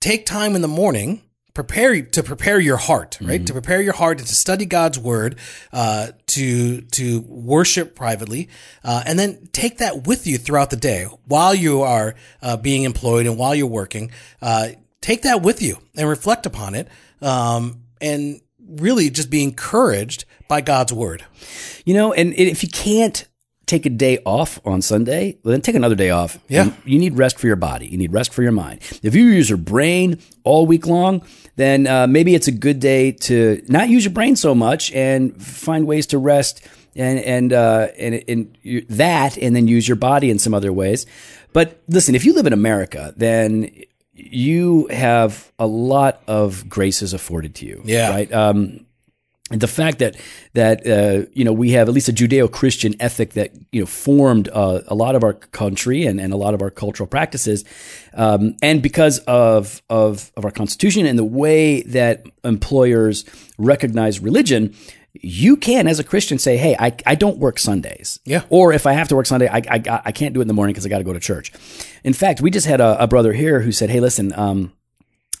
[0.00, 1.22] take time in the morning
[1.54, 3.44] prepare to prepare your heart right Mm-hmm.
[3.44, 5.36] to prepare your heart and to study god's word
[5.72, 8.48] uh, to to worship privately
[8.84, 12.84] uh, and then take that with you throughout the day while you are uh, being
[12.84, 14.68] employed and while you're working uh,
[15.02, 16.88] take that with you and reflect upon it
[17.20, 18.40] um, and
[18.76, 21.24] really just be encouraged by god's word
[21.84, 23.26] You know, and if you can't
[23.66, 26.38] take a day off on Sunday, well, then take another day off.
[26.48, 26.64] Yeah.
[26.64, 27.86] You, you need rest for your body.
[27.86, 28.80] You need rest for your mind.
[29.02, 31.22] If you use your brain all week long,
[31.56, 35.40] then uh, maybe it's a good day to not use your brain so much and
[35.40, 39.96] find ways to rest and and uh, and, and you, that, and then use your
[39.96, 41.06] body in some other ways.
[41.52, 43.70] But listen, if you live in America, then
[44.14, 47.82] you have a lot of graces afforded to you.
[47.84, 48.10] Yeah.
[48.10, 48.32] Right.
[48.32, 48.86] Um,
[49.50, 50.16] the fact that
[50.54, 54.48] that uh, you know we have at least a Judeo-Christian ethic that you know formed
[54.48, 57.64] uh, a lot of our country and, and a lot of our cultural practices,
[58.14, 63.24] um, and because of, of of our constitution and the way that employers
[63.58, 64.74] recognize religion,
[65.14, 68.44] you can as a Christian say, "Hey, I, I don't work Sundays." Yeah.
[68.48, 70.54] Or if I have to work Sunday, I I, I can't do it in the
[70.54, 71.52] morning because I got to go to church.
[72.04, 74.72] In fact, we just had a, a brother here who said, "Hey, listen." Um,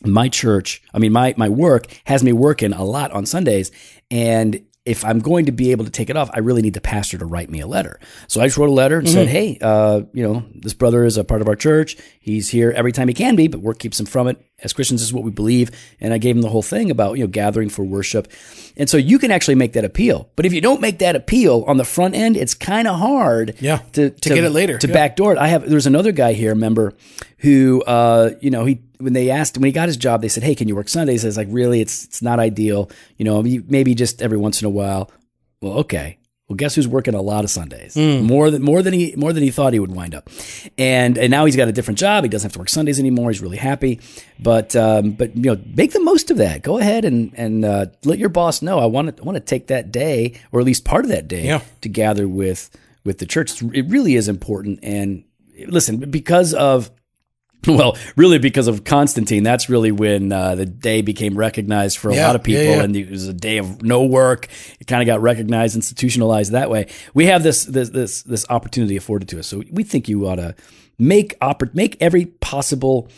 [0.04, 3.70] my church, I mean, my, my work has me working a lot on Sundays.
[4.10, 6.80] And if I'm going to be able to take it off, I really need the
[6.80, 8.00] pastor to write me a letter.
[8.26, 11.16] So I just wrote a letter and said, Hey, uh, you know, this brother is
[11.16, 11.96] a part of our church.
[12.20, 14.44] He's here every time he can be, but work keeps him from it.
[14.64, 15.70] As Christians, this is what we believe.
[16.00, 18.28] And I gave him the whole thing about, you know, gathering for worship.
[18.76, 20.30] And so you can actually make that appeal.
[20.36, 23.54] But if you don't make that appeal on the front end, it's kind of hard
[23.60, 24.78] Yeah, to, to get it later.
[24.78, 24.92] To Yeah.
[24.94, 25.38] backdoor it.
[25.38, 26.94] I have, there's another guy here, member,
[27.38, 30.44] who, uh, you know, he, when they asked when he got his job, they said,
[30.44, 31.80] "Hey, can you work Sundays?" I was like, "Really?
[31.80, 32.88] It's it's not ideal.
[33.16, 35.10] You know, maybe just every once in a while."
[35.60, 36.18] Well, okay.
[36.52, 37.96] Well, guess who's working a lot of Sundays?
[37.96, 40.28] More than more than he more than he thought he would wind up,
[40.76, 42.24] and and now he's got a different job.
[42.24, 43.30] He doesn't have to work Sundays anymore.
[43.30, 44.00] He's really happy.
[44.38, 46.62] But um, but you know, make the most of that.
[46.62, 48.78] Go ahead and and uh, let your boss know.
[48.78, 51.26] I want to I want to take that day, or at least part of that
[51.26, 51.62] day, Yeah.
[51.80, 52.68] to gather with
[53.02, 53.62] with the church.
[53.62, 54.80] It really is important.
[54.82, 55.24] And
[55.68, 56.90] listen, because of
[57.66, 62.14] well, really, because of Constantine, that's really when uh, the day became recognized for a
[62.14, 62.82] Yeah, lot of people, yeah, yeah.
[62.82, 64.48] and it was a day of no work.
[64.80, 66.88] It kind of got recognized, institutionalized that way.
[67.14, 70.36] We have this this this this opportunity afforded to us, so we think you ought
[70.36, 70.54] to
[70.98, 73.08] make oppor- make every possible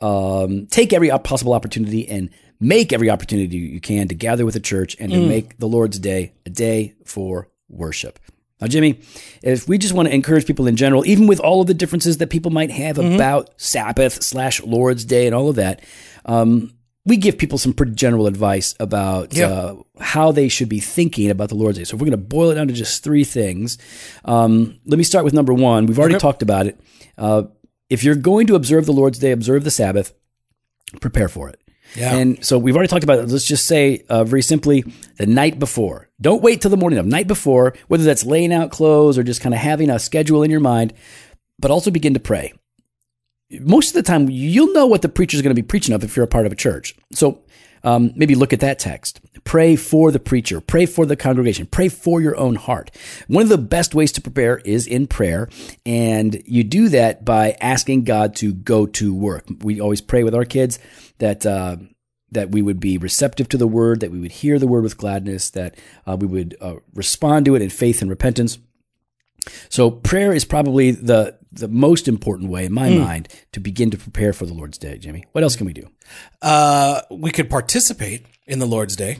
[0.00, 4.60] um, take every possible opportunity and make every opportunity you can to gather with the
[4.60, 5.28] church and to Mm.
[5.28, 8.18] make the Lord's day a day for worship.
[8.62, 9.00] Now, Jimmy,
[9.42, 12.18] if we just want to encourage people in general, even with all of the differences
[12.18, 13.16] that people might have Mm-hmm.
[13.16, 15.82] about Sabbath slash Lord's Day and all of that,
[16.26, 16.72] um,
[17.04, 19.48] we give people some pretty general advice about Yeah.
[19.48, 21.84] uh, how they should be thinking about the Lord's Day.
[21.84, 23.78] So if we're going to boil it down to just three things,
[24.24, 25.86] um, let me start with number one.
[25.86, 26.78] We've already talked about it.
[27.18, 27.42] Uh,
[27.90, 30.14] if you're going to observe the Lord's Day, observe the Sabbath,
[31.00, 31.58] prepare for it.
[31.94, 32.14] Yeah.
[32.14, 33.28] And so we've already talked about it.
[33.28, 34.84] Let's just say uh, very simply
[35.18, 36.08] the night before.
[36.20, 39.40] Don't wait till the morning of night before, whether that's laying out clothes or just
[39.40, 40.92] kind of having a schedule in your mind,
[41.58, 42.52] but also begin to pray.
[43.60, 46.02] Most of the time, you'll know what the preacher is going to be preaching of
[46.02, 46.94] if you're a part of a church.
[47.12, 47.42] So
[47.84, 49.20] um, maybe look at that text.
[49.44, 50.60] Pray for the preacher.
[50.60, 51.66] Pray for the congregation.
[51.66, 52.90] Pray for your own heart.
[53.26, 55.48] One of the best ways to prepare is in prayer.
[55.84, 59.46] And you do that by asking God to go to work.
[59.60, 60.78] We always pray with our kids
[61.18, 61.76] that, uh,
[62.30, 64.96] that we would be receptive to the word, that we would hear the word with
[64.96, 68.58] gladness, that uh, we would uh, respond to it in faith and repentance.
[69.68, 73.98] So prayer is probably the the most important way in my mind to begin to
[73.98, 75.24] prepare for the Lord's Day, Jimmy.
[75.32, 75.88] What else can we do?
[76.40, 79.18] uh, we could participate in the Lord's Day.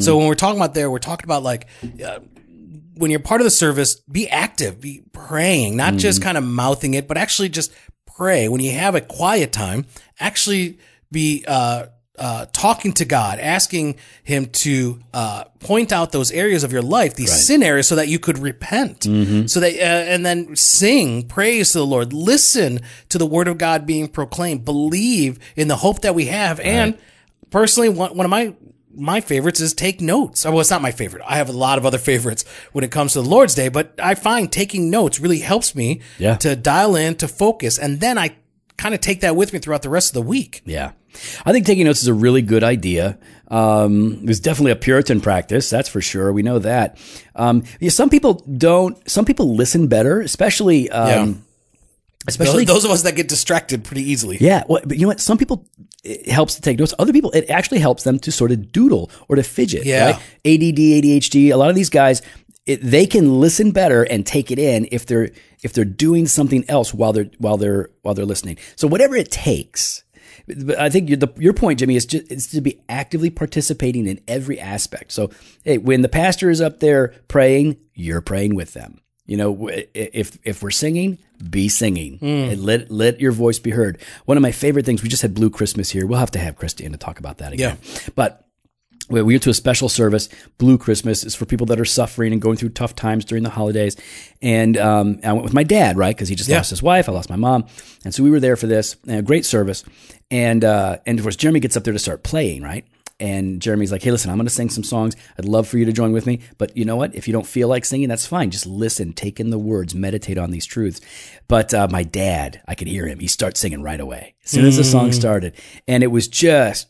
[0.00, 1.66] So when we're talking about there, we're talking about like
[2.04, 2.20] uh,
[2.96, 6.94] when you're part of the service, be active, be praying, not just kind of mouthing
[6.94, 7.72] it, but actually just
[8.16, 8.48] pray.
[8.48, 9.86] When you have a quiet time,
[10.20, 10.78] actually
[11.10, 11.86] be uh,
[12.18, 17.14] uh, talking to God, asking Him to uh, point out those areas of your life,
[17.14, 19.02] these sin areas, so that you could repent.
[19.50, 23.58] So that, uh, and then sing praise to the Lord, listen to the Word of
[23.58, 26.96] God being proclaimed, believe in the hope that we have, and
[27.50, 28.54] personally, one, one of my
[28.96, 30.44] my favorites is take notes.
[30.44, 31.24] Well, it's not my favorite.
[31.26, 33.92] I have a lot of other favorites when it comes to the Lord's Day, but
[34.00, 36.36] I find taking notes really helps me Yeah.
[36.36, 38.36] to dial in, to focus, and then I
[38.76, 40.62] kind of take that with me throughout the rest of the week.
[40.64, 40.92] Yeah.
[41.46, 43.18] I think taking notes is a really good idea.
[43.48, 46.32] Um, it was definitely a Puritan practice, that's for sure.
[46.32, 46.98] We know that.
[47.36, 51.34] Um, yeah, some people don't, some people listen better, especially, um, Yeah.
[52.26, 54.38] especially Those, those of us that get distracted pretty easily.
[54.40, 55.20] Yeah, well, but you know what?
[55.20, 55.68] Some people
[56.02, 56.92] it helps to take notes.
[56.98, 59.86] Other people, it actually helps them to sort of doodle or to fidget.
[59.86, 60.04] Yeah.
[60.06, 60.14] right?
[60.44, 61.50] ADD, ADHD.
[61.50, 62.20] A lot of these guys,
[62.66, 65.30] it, they can listen better and take it in if they're
[65.62, 68.58] if they're doing something else while they're while they're while they're listening.
[68.76, 70.02] So whatever it takes.
[70.46, 74.06] But I think your, the, your point, Jimmy, is just is to be actively participating
[74.06, 75.12] in every aspect.
[75.12, 75.30] So,
[75.64, 79.00] hey, when the pastor is up there praying, you're praying with them.
[79.26, 82.26] You know, if if we're singing, be singing hmm.
[82.26, 83.98] and let let your voice be heard.
[84.26, 85.02] One of my favorite things.
[85.02, 86.06] We just had Blue Christmas here.
[86.06, 87.78] We'll have to have Christy in to talk about that again.
[87.82, 88.10] Yeah.
[88.14, 88.46] But
[89.10, 90.28] we we went to a special service.
[90.58, 93.50] Blue Christmas is for people that are suffering and going through tough times during the
[93.50, 93.96] holidays.
[94.40, 96.14] And um, I went with my dad, right?
[96.16, 96.56] Because he just Yeah.
[96.58, 97.08] lost his wife.
[97.08, 97.66] I lost my mom,
[98.04, 98.96] and so we were there for this.
[99.06, 99.84] And a great service.
[100.30, 102.84] And uh, and of course, Jeremy gets up there to start playing, right?
[103.20, 105.14] And Jeremy's like, "Hey, listen, I'm going to sing some songs.
[105.38, 107.14] I'd love for you to join with me, but you know what?
[107.14, 108.50] If you don't feel like singing, that's fine.
[108.50, 111.00] Just listen, take in the words, meditate on these truths."
[111.46, 113.20] But uh, my dad, I could hear him.
[113.20, 115.54] He starts singing right away as soon as the song started,
[115.86, 116.88] and it was just,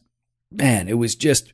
[0.50, 1.53] man, it was just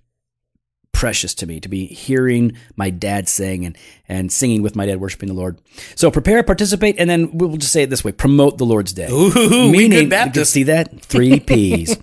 [0.93, 3.77] precious to me to be hearing my dad sing and,
[4.09, 5.61] and singing with my dad, worshiping the Lord.
[5.95, 9.09] So prepare, participate, and then we'll just say it this way: promote the Lord's Day.
[9.11, 10.51] Ooh, we Meaning, good Baptists.
[10.51, 11.97] see that three P's.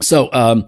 [0.00, 0.66] so, um,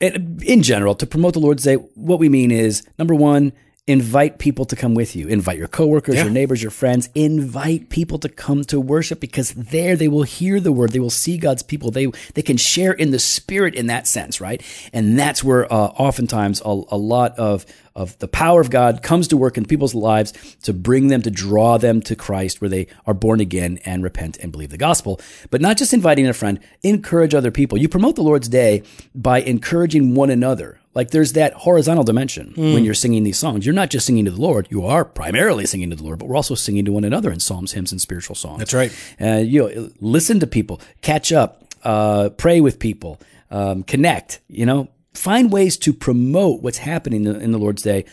[0.00, 3.52] in general, to promote the Lord's Day, what we mean is number one.
[3.88, 5.26] Invite people to come with you.
[5.26, 6.22] Invite your coworkers, Yeah.
[6.22, 7.08] your neighbors, your friends.
[7.16, 10.92] Invite people to come to worship because there they will hear the word.
[10.92, 11.90] They will see God's people.
[11.90, 14.62] They they can share in the spirit in that sense, right?
[14.92, 19.28] And that's where uh, oftentimes a, a lot of of the power of God comes
[19.28, 22.86] to work in people's lives to bring them to draw them to Christ, where they
[23.06, 25.20] are born again and repent and believe the gospel.
[25.50, 27.78] But not just inviting a friend, encourage other people.
[27.78, 28.82] You promote the Lord's Day
[29.14, 30.78] by encouraging one another.
[30.94, 33.64] Like there's that horizontal dimension when you're singing these songs.
[33.64, 34.68] You're not just singing to the Lord.
[34.70, 37.40] You are primarily singing to the Lord, but we're also singing to one another in
[37.40, 38.58] psalms, hymns, and spiritual songs.
[38.58, 38.92] That's right.
[39.18, 43.18] Uh, you know, listen to people, catch up, uh, pray with people,
[43.50, 44.40] um, connect.
[44.48, 48.04] You know, find ways to promote what's happening in the, Lord's Day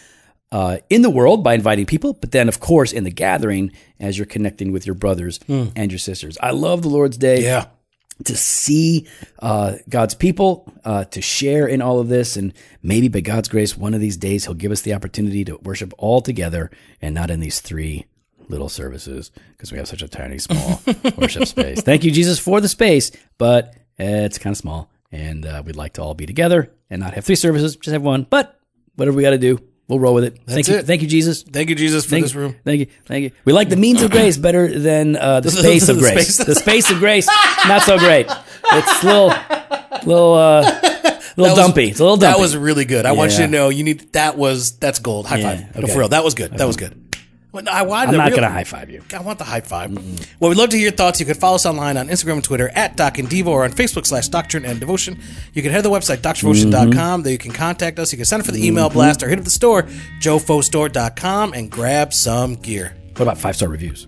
[0.51, 4.17] uh, in the world by inviting people, but then of course in the gathering as
[4.17, 6.37] you're connecting with your brothers and your sisters.
[6.41, 7.65] I love the Lord's Day Yeah.
[8.25, 9.07] to see
[9.39, 12.35] uh, God's people, uh, to share in all of this.
[12.35, 15.57] And maybe by God's grace, one of these days, He'll give us the opportunity to
[15.57, 16.69] worship all together
[17.01, 18.05] and not in these three
[18.49, 20.81] little services because we have such a tiny, small
[21.17, 21.81] worship space.
[21.81, 24.89] Thank you, Jesus, for the space, but it's kind of small.
[25.11, 28.03] And uh, we'd like to all be together and not have three services, just have
[28.03, 28.27] one.
[28.29, 28.59] But
[28.95, 30.39] whatever we got to do, we'll roll with it.
[30.45, 30.85] thank you, it.
[30.85, 31.41] thank you, Jesus.
[31.41, 32.55] Thank you, Jesus, for Thank this room.
[32.63, 32.87] Thank you.
[33.05, 33.31] Thank you.
[33.43, 36.37] We like the means of grace better than uh, the space of grace.
[36.37, 37.27] the space of grace,
[37.67, 38.27] not so great.
[38.71, 39.27] It's a little,
[40.05, 40.79] little, uh,
[41.37, 41.89] little was- dumpy.
[41.89, 42.37] It's a little dumpy.
[42.37, 43.05] That was really good.
[43.07, 45.25] I want you to know you need that was that's gold.
[45.25, 45.81] High Yeah, five.
[45.81, 46.09] No, for real.
[46.09, 46.51] That was good.
[46.51, 47.08] That was good.
[47.51, 49.03] Well, I wanted I'm not real- to high five you.
[49.11, 49.91] I want the high five.
[50.39, 51.19] Well, we'd love to hear your thoughts.
[51.19, 53.71] You can follow us online on Instagram and Twitter at Doc and Devo or on
[53.71, 55.19] Facebook slash Doctrine and Devotion.
[55.53, 57.23] You can head to the website, doctrinedevotion.com.
[57.23, 58.11] There you can contact us.
[58.13, 59.83] You can sign up for the email blast or hit up the store,
[60.21, 62.95] jofostore.com, and grab some gear.
[63.13, 64.07] What about five star reviews?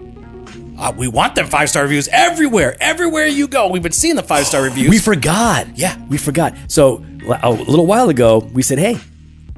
[0.77, 2.75] Uh, we want them five star reviews everywhere.
[2.79, 3.67] Everywhere you go.
[3.69, 4.89] We've been seeing the five star reviews.
[4.89, 5.77] We forgot.
[5.77, 5.97] Yeah.
[6.07, 6.55] we forgot.
[6.67, 7.03] So
[7.41, 8.97] a little while ago, we said, "Hey,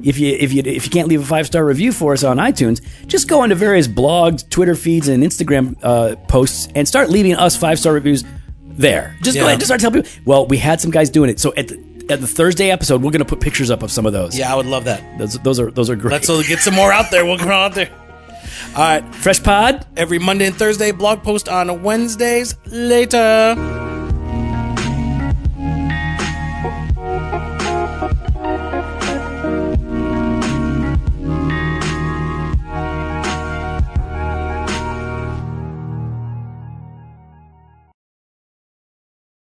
[0.01, 2.37] if you if you if you can't leave a five star review for us on
[2.37, 7.35] iTunes, just go onto various blogs, Twitter feeds, and Instagram uh, posts and start leaving
[7.35, 8.23] us five star reviews
[8.63, 9.15] there.
[9.21, 10.21] Just go ahead, just start telling people.
[10.25, 11.39] Well, we had some guys doing it.
[11.39, 14.05] So at the at the Thursday episode, we're going to put pictures up of some
[14.05, 14.37] of those.
[14.37, 15.17] yeah, I would love that.
[15.17, 16.11] those, those are those are great.
[16.11, 17.25] Let's get some more out there.
[17.25, 17.89] We'll come out there.
[18.75, 19.15] All right.
[19.15, 19.85] Fresh Pod.
[19.95, 22.55] Every Monday and Thursday, blog post on Wednesdays.
[22.65, 24.02] Later.